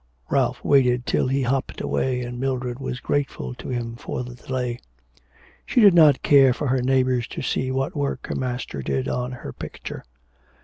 Ralph 0.31 0.65
waited 0.65 1.05
till 1.05 1.27
he 1.27 1.43
hopped 1.43 1.79
away, 1.79 2.23
and 2.23 2.39
Mildred 2.39 2.79
was 2.79 2.99
grateful 2.99 3.53
to 3.53 3.69
him 3.69 3.95
for 3.95 4.23
the 4.23 4.33
delay; 4.33 4.79
she 5.63 5.79
did 5.79 5.93
not 5.93 6.23
care 6.23 6.53
for 6.53 6.65
her 6.69 6.81
neighbours 6.81 7.27
to 7.27 7.43
see 7.43 7.69
what 7.69 7.95
work 7.95 8.25
her 8.25 8.35
master 8.35 8.81
did 8.81 9.07
on 9.07 9.31
her 9.31 9.53
picture. 9.53 10.03